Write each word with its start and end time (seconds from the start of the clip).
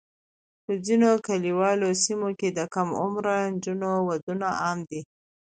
په 0.63 0.73
ځینو 0.85 1.09
کلیوالي 1.27 1.89
سیمو 2.03 2.29
کې 2.39 2.49
د 2.57 2.59
کم 2.73 2.89
عمره 3.01 3.35
نجونو 3.53 3.91
ودونه 4.07 4.47
عام 4.61 4.79
دي. 4.89 5.01